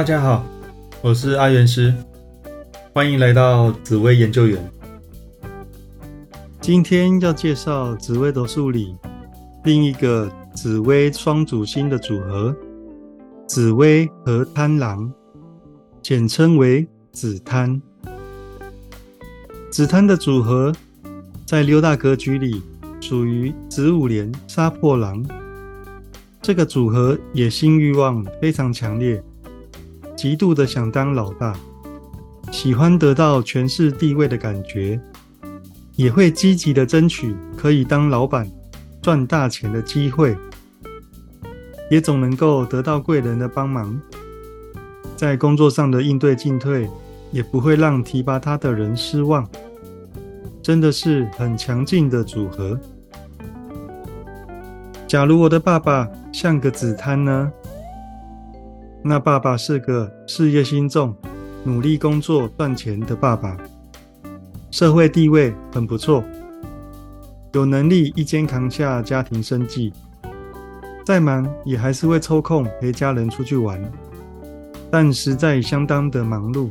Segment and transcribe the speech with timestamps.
[0.00, 0.42] 大家好，
[1.02, 1.92] 我是阿元师，
[2.94, 4.72] 欢迎来到紫薇研究员。
[6.58, 8.96] 今天要介绍紫薇斗数里
[9.62, 12.56] 另一个紫薇双主星的组合——
[13.46, 15.12] 紫薇和贪狼，
[16.00, 17.78] 简称为紫贪。
[19.70, 20.72] 紫贪的组合
[21.44, 22.62] 在六大格局里
[23.02, 25.22] 属于子午连杀破狼。
[26.40, 29.22] 这个组合野心欲望非常强烈，
[30.20, 31.56] 极度的想当老大，
[32.52, 35.00] 喜欢得到权势地位的感觉。
[35.96, 38.46] 也会积极的争取可以当老板
[39.00, 40.36] 赚大钱的机会，
[41.90, 43.98] 也总能够得到贵人的帮忙，
[45.16, 46.86] 在工作上的应对进退
[47.32, 49.48] 也不会让提拔他的人失望，
[50.62, 52.78] 真的是很强劲的组合。
[55.06, 57.50] 假如我的爸爸像个子贪呢？
[59.02, 61.16] 那爸爸是个事业心重、
[61.64, 63.56] 努力工作赚钱的爸爸。
[64.70, 66.22] 社会地位很不错，
[67.52, 69.92] 有能力一肩扛下家庭生计，
[71.04, 73.80] 再忙也还是会抽空陪家人出去玩，
[74.90, 76.70] 但实在相当的忙碌，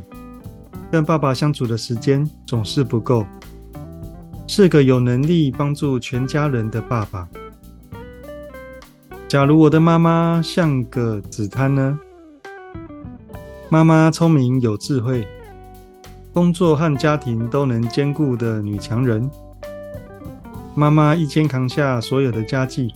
[0.90, 3.26] 跟爸爸相处的时间总是不够，
[4.46, 7.28] 是个有能力帮助全家人的爸爸。
[9.28, 11.98] 假如我的妈妈像个子贪呢？
[13.72, 15.24] 妈妈聪明有智慧。
[16.32, 19.30] 工作和家庭都能兼顾的女强人，
[20.74, 22.92] 妈妈一肩扛下所有的家计，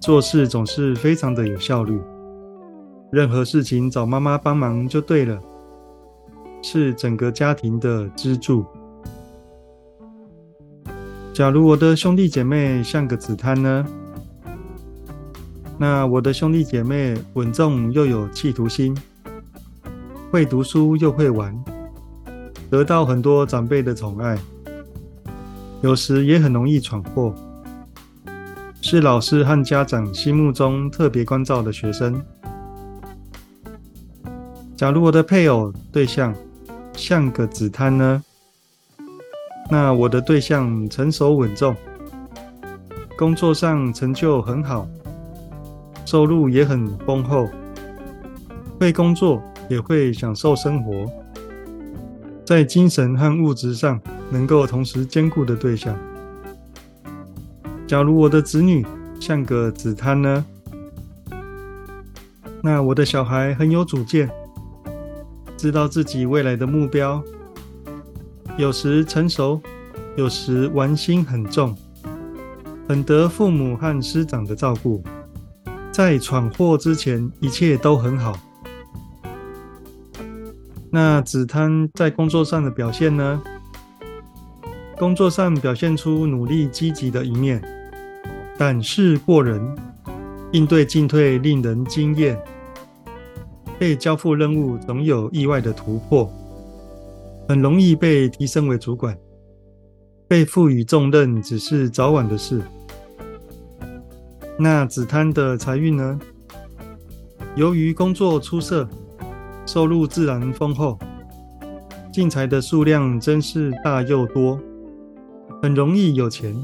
[0.00, 1.96] 做事总是非常的有效率，
[3.12, 5.40] 任何事情找妈妈帮忙就对了，
[6.60, 8.64] 是整个家庭的支柱。
[11.32, 13.86] 假如我的兄弟姐妹像个子贪呢？
[15.78, 18.96] 那我的兄弟姐妹稳重又有企图心，
[20.32, 21.54] 会读书又会玩。
[22.70, 24.38] 得到很多长辈的宠爱，
[25.82, 27.34] 有时也很容易闯祸，
[28.80, 32.18] 是老师和家长心目中特别关照的学生。
[34.74, 36.34] 假如我的配偶对象
[36.94, 38.24] 像个子贪呢？
[39.70, 41.76] 那我的对象成熟稳重，
[43.18, 44.88] 工作上成就很好，
[46.06, 47.50] 收入也很丰厚，
[48.80, 51.10] 会工作也会享受生活。
[52.44, 54.00] 在精神和物质上
[54.30, 55.96] 能够同时兼顾的对象。
[57.86, 58.84] 假如我的子女
[59.20, 60.44] 像个子贪呢？
[62.62, 64.30] 那我的小孩很有主见，
[65.56, 67.22] 知道自己未来的目标，
[68.56, 69.60] 有时成熟，
[70.16, 71.76] 有时玩心很重，
[72.88, 75.02] 很得父母和师长的照顾，
[75.90, 78.38] 在闯祸之前一切都很好。
[80.94, 83.42] 那子贪在工作上的表现呢？
[84.98, 87.62] 工作上表现出努力积极的一面，
[88.58, 89.74] 胆识过人，
[90.52, 92.38] 应对进退令人惊艳。
[93.78, 96.30] 被交付任务总有意外的突破，
[97.48, 99.16] 很容易被提升为主管。
[100.28, 102.60] 被赋予重任只是早晚的事。
[104.58, 106.20] 那子贪的财运呢？
[107.56, 108.86] 由于工作出色。
[109.64, 110.98] 收入自然丰厚，
[112.12, 114.60] 进财的数量真是大又多，
[115.62, 116.54] 很容易有钱，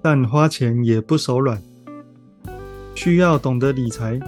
[0.00, 1.60] 但花钱也不手软，
[2.94, 4.18] 需要懂得理财，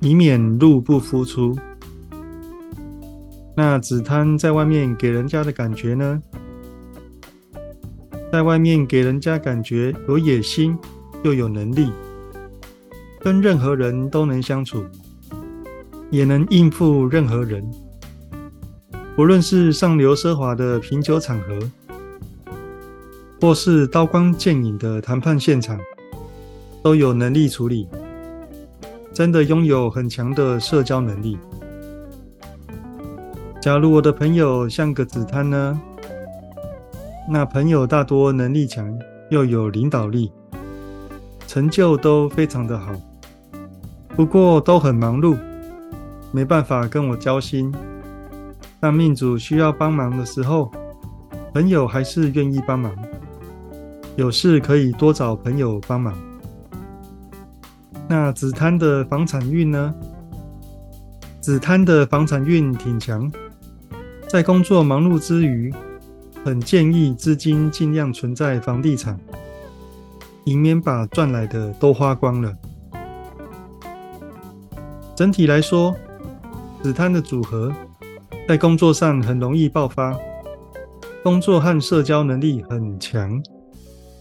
[0.00, 1.56] 以免入不敷出。
[3.56, 6.22] 那子贪在外面给人家的感觉呢？
[8.32, 10.76] 在外面给人家感觉有野心，
[11.22, 11.92] 又有能力，
[13.20, 14.84] 跟任何人都能相处。
[16.14, 17.68] 也能应付任何人，
[19.16, 21.58] 不论是上流奢华的品酒场合，
[23.40, 25.76] 或是刀光剑影的谈判现场，
[26.84, 27.88] 都有能力处理。
[29.12, 31.36] 真的拥有很强的社交能力。
[33.60, 35.80] 假如我的朋友像个子贪呢？
[37.28, 38.96] 那朋友大多能力强，
[39.30, 40.30] 又有领导力，
[41.48, 42.92] 成就都非常的好，
[44.10, 45.36] 不过都很忙碌。
[46.34, 47.72] 没办法跟我交心，
[48.80, 50.68] 但命主需要帮忙的时候，
[51.52, 52.92] 朋友还是愿意帮忙。
[54.16, 56.12] 有事可以多找朋友帮忙。
[58.08, 59.94] 那子贪的房产运呢？
[61.40, 63.30] 子贪的房产运挺强，
[64.26, 65.72] 在工作忙碌之余，
[66.44, 69.16] 很建议资金尽量存在房地产，
[70.42, 72.52] 以免把赚来的都花光了。
[75.14, 75.94] 整体来说。
[76.84, 77.72] 子贪的组合，
[78.46, 80.14] 在工作上很容易爆发，
[81.22, 83.42] 工作和社交能力很强，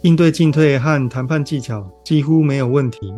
[0.04, 3.14] 应对进退和谈判技巧几乎没有问题，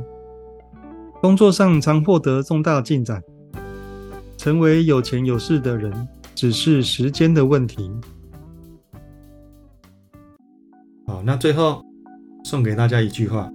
[1.22, 3.22] 工作上常获得重大进展，
[4.36, 5.94] 成为有钱有势的人
[6.34, 7.92] 只是时间的问题。
[11.06, 11.86] 好，那最后
[12.44, 13.48] 送给大家一句话：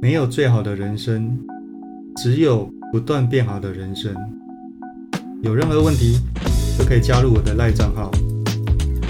[0.00, 1.38] 没有最好的人生，
[2.16, 4.16] 只有不断变好的人生。
[5.40, 6.18] 有任何问题
[6.76, 8.10] 都可以加入我的赖账号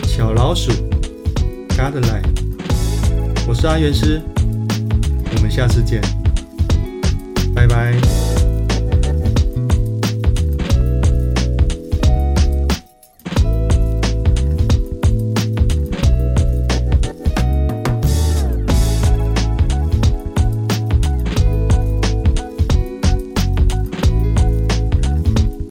[0.05, 0.71] 小老鼠
[1.71, 2.39] God l i e
[3.49, 4.21] 我是阿元师，
[5.35, 6.03] 我们下次见，
[7.55, 8.18] 拜拜。